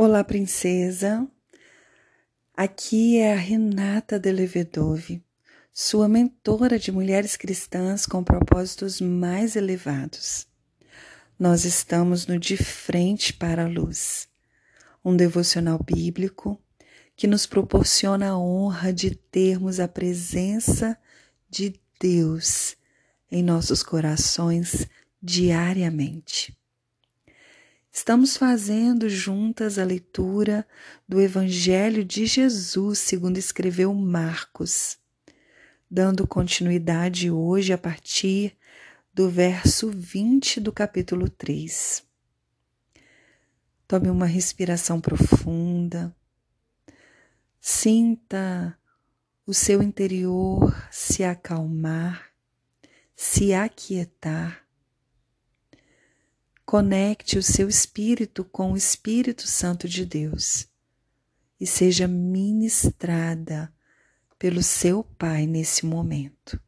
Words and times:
Olá, 0.00 0.22
princesa. 0.22 1.26
Aqui 2.56 3.18
é 3.18 3.32
a 3.32 3.36
Renata 3.36 4.16
Delevedove, 4.16 5.24
sua 5.72 6.08
mentora 6.08 6.78
de 6.78 6.92
mulheres 6.92 7.36
cristãs 7.36 8.06
com 8.06 8.22
propósitos 8.22 9.00
mais 9.00 9.56
elevados. 9.56 10.46
Nós 11.36 11.64
estamos 11.64 12.28
no 12.28 12.38
De 12.38 12.56
Frente 12.56 13.32
para 13.32 13.64
a 13.64 13.68
Luz, 13.68 14.28
um 15.04 15.16
devocional 15.16 15.80
bíblico 15.82 16.56
que 17.16 17.26
nos 17.26 17.44
proporciona 17.44 18.28
a 18.28 18.38
honra 18.38 18.92
de 18.92 19.16
termos 19.16 19.80
a 19.80 19.88
presença 19.88 20.96
de 21.50 21.74
Deus 21.98 22.76
em 23.32 23.42
nossos 23.42 23.82
corações 23.82 24.86
diariamente. 25.20 26.56
Estamos 27.90 28.36
fazendo 28.36 29.08
juntas 29.08 29.78
a 29.78 29.84
leitura 29.84 30.66
do 31.08 31.20
Evangelho 31.20 32.04
de 32.04 32.26
Jesus, 32.26 32.98
segundo 32.98 33.38
escreveu 33.38 33.92
Marcos, 33.94 34.98
dando 35.90 36.26
continuidade 36.26 37.30
hoje 37.30 37.72
a 37.72 37.78
partir 37.78 38.56
do 39.12 39.28
verso 39.28 39.90
20 39.90 40.60
do 40.60 40.72
capítulo 40.72 41.28
3. 41.28 42.04
Tome 43.86 44.10
uma 44.10 44.26
respiração 44.26 45.00
profunda, 45.00 46.14
sinta 47.58 48.78
o 49.46 49.54
seu 49.54 49.82
interior 49.82 50.76
se 50.90 51.24
acalmar, 51.24 52.30
se 53.16 53.54
aquietar 53.54 54.67
Conecte 56.70 57.38
o 57.38 57.42
seu 57.42 57.66
espírito 57.66 58.44
com 58.44 58.72
o 58.72 58.76
Espírito 58.76 59.46
Santo 59.46 59.88
de 59.88 60.04
Deus 60.04 60.68
e 61.58 61.66
seja 61.66 62.06
ministrada 62.06 63.72
pelo 64.38 64.62
seu 64.62 65.02
Pai 65.02 65.46
nesse 65.46 65.86
momento. 65.86 66.60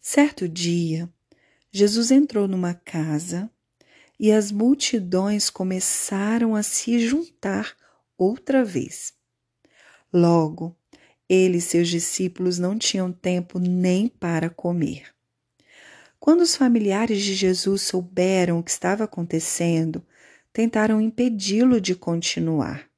Certo 0.00 0.48
dia, 0.48 1.08
Jesus 1.70 2.10
entrou 2.10 2.48
numa 2.48 2.74
casa 2.74 3.48
e 4.18 4.32
as 4.32 4.50
multidões 4.50 5.48
começaram 5.48 6.56
a 6.56 6.62
se 6.64 6.98
juntar 6.98 7.76
outra 8.16 8.64
vez. 8.64 9.14
Logo, 10.12 10.76
ele 11.28 11.58
e 11.58 11.60
seus 11.60 11.86
discípulos 11.86 12.58
não 12.58 12.76
tinham 12.76 13.12
tempo 13.12 13.60
nem 13.60 14.08
para 14.08 14.50
comer. 14.50 15.16
Quando 16.20 16.40
os 16.40 16.56
familiares 16.56 17.22
de 17.22 17.34
Jesus 17.34 17.82
souberam 17.82 18.58
o 18.58 18.62
que 18.62 18.70
estava 18.70 19.04
acontecendo, 19.04 20.04
tentaram 20.52 21.00
impedi-lo 21.00 21.80
de 21.80 21.94
continuar. 21.94 22.88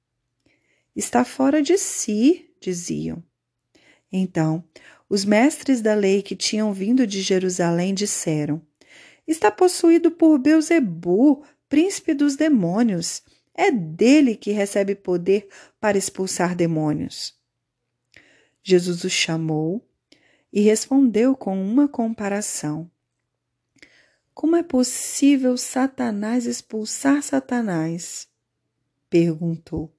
Está 0.97 1.25
fora 1.25 1.63
de 1.63 1.77
si, 1.77 2.51
diziam. 2.61 3.23
Então, 4.11 4.65
os 5.09 5.25
mestres 5.25 5.81
da 5.81 5.95
lei 5.95 6.23
que 6.23 6.35
tinham 6.35 6.73
vindo 6.73 7.07
de 7.07 7.21
Jerusalém 7.21 7.95
disseram: 7.95 8.63
Está 9.27 9.51
possuído 9.51 10.11
por 10.11 10.39
Beuzebu, 10.39 11.45
príncipe 11.69 12.15
dos 12.15 12.37
demônios. 12.37 13.23
É 13.55 13.71
dele 13.71 14.37
que 14.37 14.53
recebe 14.53 14.95
poder 14.95 15.49
para 15.79 15.99
expulsar 15.99 16.57
demônios. 16.57 17.39
Jesus 18.63 19.05
o 19.05 19.11
chamou 19.11 19.87
e 20.53 20.61
respondeu 20.61 21.37
com 21.37 21.63
uma 21.63 21.87
comparação. 21.87 22.91
Como 24.35 24.57
é 24.57 24.63
possível 24.63 25.57
Satanás 25.57 26.47
expulsar 26.47 27.23
Satanás? 27.23 28.29
perguntou. 29.09 29.93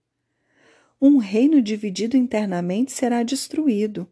Um 1.00 1.18
reino 1.18 1.62
dividido 1.62 2.16
internamente 2.16 2.92
será 2.92 3.24
destruído. 3.24 4.08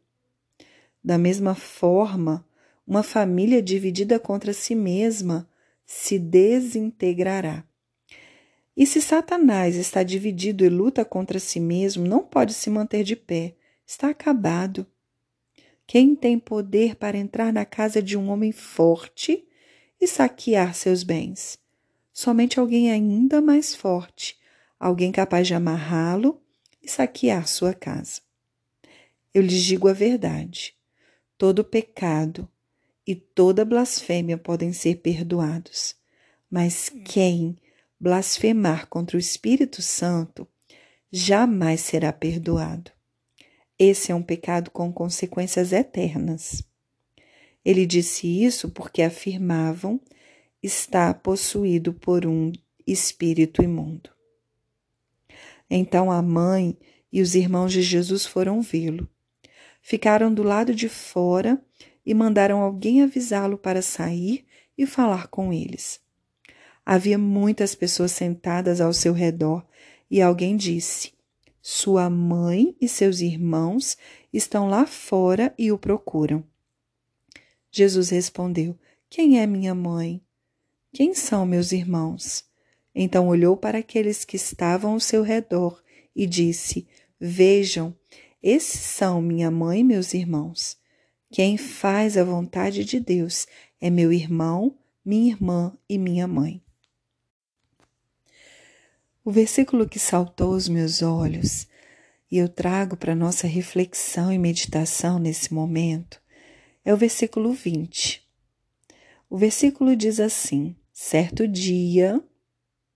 Da 1.03 1.17
mesma 1.17 1.55
forma, 1.55 2.45
uma 2.85 3.03
família 3.03 3.61
dividida 3.61 4.19
contra 4.19 4.51
si 4.51 4.75
mesma 4.75 5.49
se 5.85 6.19
desintegrará. 6.19 7.63
E 8.75 8.85
se 8.85 9.01
Satanás 9.01 9.75
está 9.75 10.03
dividido 10.03 10.63
e 10.63 10.69
luta 10.69 11.03
contra 11.03 11.39
si 11.39 11.59
mesmo, 11.59 12.07
não 12.07 12.23
pode 12.23 12.53
se 12.53 12.69
manter 12.69 13.03
de 13.03 13.15
pé, 13.15 13.55
está 13.85 14.09
acabado. 14.09 14.85
Quem 15.85 16.15
tem 16.15 16.37
poder 16.37 16.95
para 16.95 17.17
entrar 17.17 17.51
na 17.51 17.65
casa 17.65 18.01
de 18.01 18.15
um 18.15 18.29
homem 18.29 18.51
forte 18.51 19.47
e 19.99 20.07
saquear 20.07 20.73
seus 20.73 21.03
bens. 21.03 21.57
Somente 22.13 22.59
alguém 22.59 22.91
ainda 22.91 23.41
mais 23.41 23.75
forte, 23.75 24.37
alguém 24.79 25.11
capaz 25.11 25.47
de 25.47 25.53
amarrá-lo 25.53 26.41
e 26.81 26.89
saquear 26.89 27.47
sua 27.47 27.73
casa. 27.73 28.21
Eu 29.33 29.41
lhes 29.41 29.63
digo 29.63 29.87
a 29.87 29.93
verdade: 29.93 30.75
todo 31.37 31.63
pecado 31.63 32.47
e 33.05 33.15
toda 33.15 33.65
blasfêmia 33.65 34.37
podem 34.37 34.73
ser 34.73 34.97
perdoados, 34.97 35.95
mas 36.49 36.89
quem 37.05 37.57
blasfemar 37.99 38.87
contra 38.87 39.17
o 39.17 39.19
Espírito 39.19 39.81
Santo 39.81 40.47
jamais 41.11 41.81
será 41.81 42.13
perdoado. 42.13 42.91
Esse 43.77 44.11
é 44.11 44.15
um 44.15 44.21
pecado 44.21 44.69
com 44.71 44.91
consequências 44.91 45.71
eternas. 45.71 46.63
Ele 47.69 47.85
disse 47.85 48.25
isso 48.25 48.67
porque 48.67 48.99
afirmavam 48.99 50.01
estar 50.61 51.13
possuído 51.19 51.93
por 51.93 52.25
um 52.25 52.51
espírito 52.87 53.61
imundo. 53.61 54.09
Então 55.69 56.11
a 56.11 56.19
mãe 56.19 56.75
e 57.13 57.21
os 57.21 57.35
irmãos 57.35 57.71
de 57.71 57.83
Jesus 57.83 58.25
foram 58.25 58.59
vê-lo. 58.59 59.07
Ficaram 59.83 60.33
do 60.33 60.41
lado 60.41 60.73
de 60.73 60.89
fora 60.89 61.61
e 62.03 62.11
mandaram 62.11 62.59
alguém 62.59 63.03
avisá-lo 63.03 63.55
para 63.55 63.83
sair 63.83 64.47
e 64.75 64.87
falar 64.87 65.27
com 65.27 65.53
eles. 65.53 66.01
Havia 66.83 67.19
muitas 67.19 67.75
pessoas 67.75 68.11
sentadas 68.11 68.81
ao 68.81 68.93
seu 68.93 69.13
redor 69.13 69.63
e 70.09 70.23
alguém 70.23 70.57
disse: 70.57 71.13
Sua 71.61 72.09
mãe 72.09 72.75
e 72.81 72.87
seus 72.87 73.19
irmãos 73.19 73.95
estão 74.33 74.67
lá 74.67 74.87
fora 74.87 75.53
e 75.55 75.71
o 75.71 75.77
procuram. 75.77 76.43
Jesus 77.71 78.09
respondeu: 78.09 78.77
Quem 79.09 79.39
é 79.39 79.45
minha 79.45 79.75
mãe? 79.75 80.21
Quem 80.91 81.13
são 81.13 81.45
meus 81.45 81.71
irmãos? 81.71 82.43
Então 82.93 83.27
olhou 83.27 83.55
para 83.55 83.77
aqueles 83.77 84.25
que 84.25 84.35
estavam 84.35 84.93
ao 84.93 84.99
seu 84.99 85.21
redor 85.21 85.81
e 86.15 86.25
disse: 86.25 86.87
Vejam, 87.19 87.95
esses 88.41 88.81
são 88.81 89.21
minha 89.21 89.51
mãe 89.51 89.81
e 89.81 89.83
meus 89.83 90.13
irmãos. 90.13 90.77
Quem 91.31 91.57
faz 91.57 92.17
a 92.17 92.23
vontade 92.23 92.83
de 92.83 92.99
Deus 92.99 93.45
é 93.79 93.89
meu 93.89 94.11
irmão, 94.11 94.75
minha 95.05 95.31
irmã 95.31 95.77
e 95.87 95.97
minha 95.97 96.27
mãe. 96.27 96.61
O 99.23 99.31
versículo 99.31 99.87
que 99.87 99.99
saltou 99.99 100.53
aos 100.53 100.67
meus 100.67 101.03
olhos 101.03 101.67
e 102.31 102.37
eu 102.37 102.49
trago 102.49 102.97
para 102.97 103.13
nossa 103.13 103.45
reflexão 103.45 104.31
e 104.31 104.39
meditação 104.39 105.19
nesse 105.19 105.53
momento 105.53 106.19
é 106.89 106.93
o 106.93 106.97
versículo 106.97 107.53
20. 107.53 108.27
O 109.29 109.37
versículo 109.37 109.95
diz 109.95 110.19
assim: 110.19 110.75
certo 110.91 111.47
dia, 111.47 112.19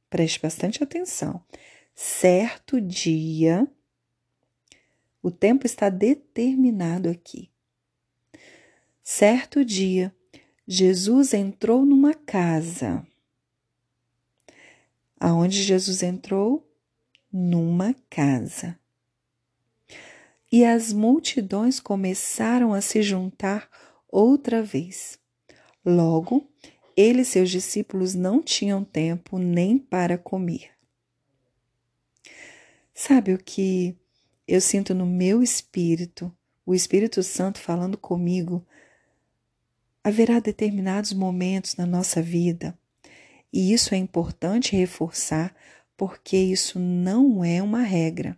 preste 0.09 0.41
bastante 0.41 0.83
atenção, 0.83 1.45
certo 1.93 2.81
dia, 2.81 3.67
o 5.21 5.29
tempo 5.29 5.67
está 5.67 5.89
determinado 5.89 7.07
aqui. 7.07 7.51
Certo 9.03 9.63
dia, 9.63 10.11
Jesus 10.67 11.31
entrou 11.31 11.85
numa 11.85 12.15
casa. 12.15 13.05
Aonde 15.19 15.61
Jesus 15.61 16.01
entrou? 16.01 16.67
Numa 17.31 17.95
casa 18.09 18.79
e 20.53 20.63
as 20.63 20.93
multidões 20.93 21.79
começaram 21.79 22.75
a 22.75 22.79
se 22.79 23.01
juntar 23.01 23.67
outra 24.13 24.61
vez. 24.61 25.17
Logo, 25.83 26.47
ele 26.95 27.21
e 27.21 27.25
seus 27.25 27.49
discípulos 27.49 28.13
não 28.13 28.41
tinham 28.41 28.83
tempo 28.83 29.39
nem 29.39 29.77
para 29.77 30.17
comer. 30.17 30.69
Sabe 32.93 33.33
o 33.33 33.37
que 33.39 33.97
eu 34.47 34.61
sinto 34.61 34.93
no 34.93 35.05
meu 35.05 35.41
espírito, 35.41 36.31
o 36.63 36.75
Espírito 36.75 37.23
Santo 37.23 37.59
falando 37.59 37.97
comigo? 37.97 38.65
Haverá 40.03 40.39
determinados 40.39 41.11
momentos 41.11 41.75
na 41.75 41.85
nossa 41.85 42.21
vida, 42.21 42.77
e 43.51 43.73
isso 43.73 43.95
é 43.95 43.97
importante 43.97 44.75
reforçar, 44.75 45.55
porque 45.97 46.37
isso 46.37 46.77
não 46.77 47.43
é 47.43 47.63
uma 47.63 47.81
regra. 47.81 48.37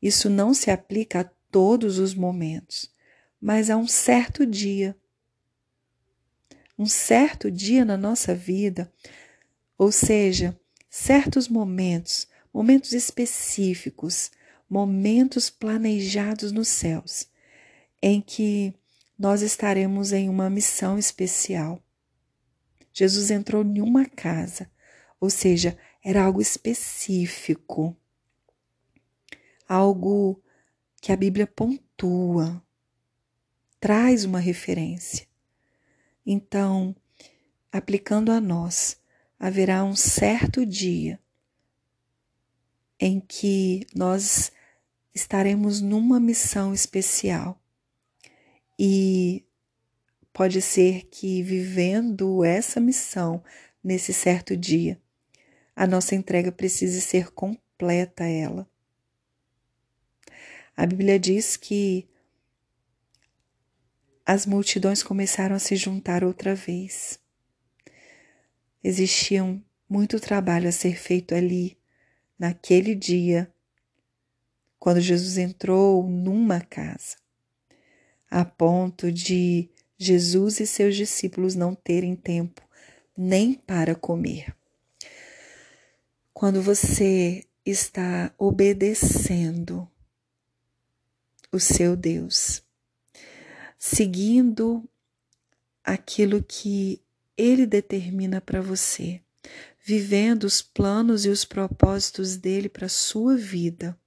Isso 0.00 0.30
não 0.30 0.54
se 0.54 0.70
aplica 0.70 1.20
a 1.20 1.30
todos 1.50 1.98
os 1.98 2.14
momentos, 2.14 2.94
mas 3.40 3.70
a 3.70 3.76
um 3.76 3.86
certo 3.86 4.46
dia. 4.46 4.96
Um 6.78 6.86
certo 6.86 7.50
dia 7.50 7.84
na 7.84 7.96
nossa 7.96 8.34
vida, 8.34 8.92
ou 9.78 9.90
seja, 9.90 10.58
certos 10.90 11.48
momentos, 11.48 12.28
momentos 12.52 12.92
específicos, 12.92 14.30
momentos 14.68 15.48
planejados 15.48 16.52
nos 16.52 16.68
céus, 16.68 17.28
em 18.02 18.20
que 18.20 18.74
nós 19.18 19.42
estaremos 19.42 20.12
em 20.12 20.28
uma 20.28 20.50
missão 20.50 20.98
especial. 20.98 21.82
Jesus 22.92 23.30
entrou 23.30 23.62
em 23.62 23.80
uma 23.80 24.04
casa, 24.06 24.70
ou 25.20 25.30
seja, 25.30 25.78
era 26.02 26.22
algo 26.22 26.40
específico, 26.40 27.96
algo 29.68 30.42
que 31.00 31.12
a 31.12 31.16
Bíblia 31.16 31.46
pontua, 31.46 32.62
traz 33.80 34.24
uma 34.24 34.38
referência. 34.38 35.26
Então, 36.24 36.94
aplicando 37.70 38.32
a 38.32 38.40
nós, 38.40 39.00
haverá 39.38 39.84
um 39.84 39.94
certo 39.94 40.64
dia 40.64 41.20
em 42.98 43.20
que 43.20 43.86
nós 43.94 44.50
estaremos 45.14 45.80
numa 45.80 46.18
missão 46.18 46.74
especial. 46.74 47.60
E 48.78 49.44
pode 50.32 50.60
ser 50.60 51.04
que 51.10 51.42
vivendo 51.42 52.44
essa 52.44 52.80
missão 52.80 53.42
nesse 53.82 54.12
certo 54.12 54.56
dia, 54.56 55.00
a 55.74 55.86
nossa 55.86 56.14
entrega 56.14 56.50
precise 56.50 57.00
ser 57.00 57.30
completa 57.30 58.24
a 58.24 58.28
ela. 58.28 58.68
A 60.76 60.86
Bíblia 60.86 61.18
diz 61.18 61.56
que 61.56 62.06
as 64.26 64.44
multidões 64.44 65.04
começaram 65.04 65.54
a 65.54 65.60
se 65.60 65.76
juntar 65.76 66.24
outra 66.24 66.52
vez. 66.52 67.20
Existia 68.82 69.42
muito 69.88 70.18
trabalho 70.18 70.68
a 70.68 70.72
ser 70.72 70.96
feito 70.96 71.32
ali, 71.32 71.78
naquele 72.36 72.96
dia, 72.96 73.48
quando 74.80 75.00
Jesus 75.00 75.38
entrou 75.38 76.08
numa 76.08 76.60
casa, 76.60 77.16
a 78.28 78.44
ponto 78.44 79.12
de 79.12 79.70
Jesus 79.96 80.58
e 80.58 80.66
seus 80.66 80.96
discípulos 80.96 81.54
não 81.54 81.74
terem 81.74 82.16
tempo 82.16 82.60
nem 83.16 83.54
para 83.54 83.94
comer. 83.94 84.54
Quando 86.34 86.60
você 86.60 87.46
está 87.64 88.34
obedecendo 88.36 89.88
o 91.50 91.58
seu 91.58 91.96
Deus, 91.96 92.65
seguindo 93.78 94.88
aquilo 95.84 96.42
que 96.42 97.00
Ele 97.36 97.66
determina 97.66 98.40
para 98.40 98.60
você, 98.60 99.20
vivendo 99.84 100.44
os 100.44 100.60
planos 100.62 101.24
e 101.24 101.28
os 101.28 101.44
propósitos 101.44 102.36
dele 102.36 102.68
para 102.68 102.86
a 102.86 102.90
sua 102.90 103.36
vida. 103.36 103.98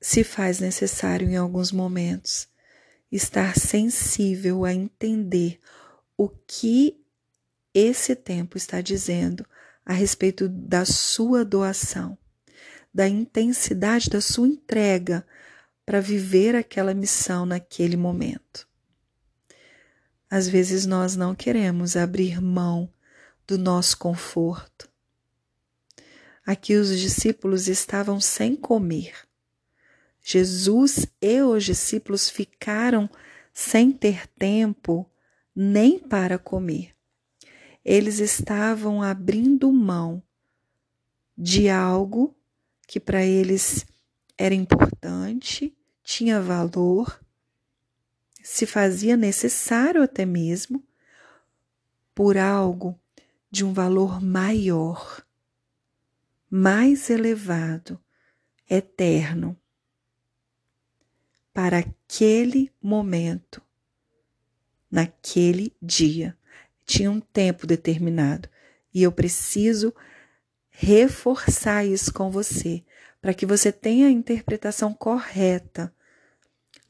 Se 0.00 0.24
faz 0.24 0.60
necessário 0.60 1.28
em 1.28 1.36
alguns 1.36 1.70
momentos 1.70 2.48
estar 3.12 3.56
sensível 3.58 4.64
a 4.64 4.72
entender 4.72 5.60
o 6.16 6.28
que 6.28 7.00
esse 7.74 8.16
tempo 8.16 8.56
está 8.56 8.80
dizendo 8.80 9.46
a 9.84 9.92
respeito 9.92 10.48
da 10.48 10.84
sua 10.84 11.44
doação, 11.44 12.16
da 12.92 13.08
intensidade 13.08 14.10
da 14.10 14.20
sua 14.20 14.48
entrega 14.48 15.26
para 15.90 16.00
viver 16.00 16.54
aquela 16.54 16.94
missão 16.94 17.44
naquele 17.44 17.96
momento. 17.96 18.64
Às 20.30 20.48
vezes 20.48 20.86
nós 20.86 21.16
não 21.16 21.34
queremos 21.34 21.96
abrir 21.96 22.40
mão 22.40 22.88
do 23.44 23.58
nosso 23.58 23.98
conforto. 23.98 24.88
Aqui 26.46 26.76
os 26.76 26.96
discípulos 26.96 27.66
estavam 27.66 28.20
sem 28.20 28.54
comer. 28.54 29.16
Jesus 30.22 31.08
e 31.20 31.42
os 31.42 31.64
discípulos 31.64 32.30
ficaram 32.30 33.10
sem 33.52 33.90
ter 33.90 34.28
tempo 34.28 35.10
nem 35.52 35.98
para 35.98 36.38
comer. 36.38 36.94
Eles 37.84 38.20
estavam 38.20 39.02
abrindo 39.02 39.72
mão 39.72 40.22
de 41.36 41.68
algo 41.68 42.32
que 42.86 43.00
para 43.00 43.24
eles 43.24 43.84
era 44.38 44.54
importante 44.54 45.76
tinha 46.10 46.40
valor, 46.40 47.24
se 48.42 48.66
fazia 48.66 49.16
necessário 49.16 50.02
até 50.02 50.26
mesmo 50.26 50.84
por 52.12 52.36
algo 52.36 52.98
de 53.48 53.64
um 53.64 53.72
valor 53.72 54.20
maior, 54.20 55.24
mais 56.50 57.08
elevado, 57.10 57.96
eterno, 58.68 59.56
para 61.54 61.78
aquele 61.78 62.72
momento, 62.82 63.62
naquele 64.90 65.72
dia. 65.80 66.36
Tinha 66.84 67.08
um 67.08 67.20
tempo 67.20 67.68
determinado 67.68 68.48
e 68.92 69.04
eu 69.04 69.12
preciso 69.12 69.94
reforçar 70.70 71.86
isso 71.86 72.12
com 72.12 72.32
você, 72.32 72.84
para 73.22 73.32
que 73.32 73.46
você 73.46 73.70
tenha 73.70 74.08
a 74.08 74.10
interpretação 74.10 74.92
correta 74.92 75.94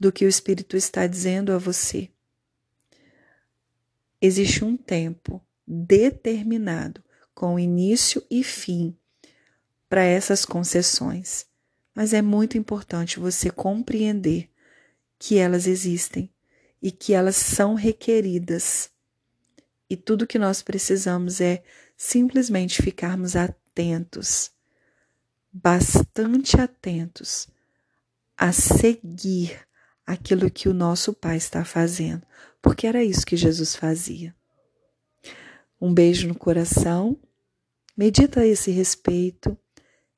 do 0.00 0.11
que 0.11 0.25
o 0.25 0.29
Espírito 0.29 0.79
está 0.79 1.06
dizendo 1.06 1.52
a 1.52 1.58
você. 1.58 2.08
Existe 4.19 4.64
um 4.64 4.75
tempo 4.75 5.44
determinado, 5.67 7.05
com 7.35 7.58
início 7.58 8.25
e 8.31 8.43
fim, 8.43 8.97
para 9.88 10.02
essas 10.02 10.44
concessões, 10.44 11.47
mas 11.94 12.14
é 12.14 12.23
muito 12.23 12.56
importante 12.56 13.20
você 13.20 13.50
compreender 13.50 14.50
que 15.19 15.37
elas 15.37 15.67
existem 15.67 16.31
e 16.82 16.91
que 16.91 17.12
elas 17.12 17.37
são 17.37 17.75
requeridas. 17.75 18.91
E 19.88 19.97
tudo 19.97 20.26
que 20.26 20.38
nós 20.38 20.62
precisamos 20.62 21.41
é 21.41 21.62
simplesmente 21.97 22.82
ficarmos 22.82 23.37
atentos, 23.37 24.50
bastante 25.52 26.58
atentos 26.58 27.49
a 28.37 28.52
seguir 28.52 29.69
aquilo 30.11 30.51
que 30.51 30.69
o 30.69 30.75
nosso 30.75 31.15
Pai 31.15 31.37
está 31.37 31.65
fazendo, 31.65 32.27
porque 32.61 32.87
era 32.87 33.05
isso 33.05 33.25
que 33.25 33.37
Jesus 33.37 33.77
fazia. 33.77 34.35
Um 35.81 35.95
beijo 35.95 36.27
no 36.27 36.35
coração, 36.35 37.17
medita 37.97 38.40
a 38.40 38.47
esse 38.47 38.73
respeito 38.73 39.57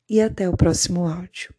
e 0.09 0.19
até 0.19 0.49
o 0.49 0.57
próximo 0.57 1.07
áudio. 1.07 1.55